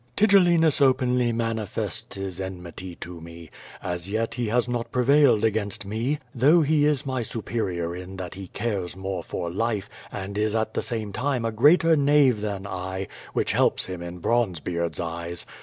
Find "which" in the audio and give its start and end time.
13.33-13.51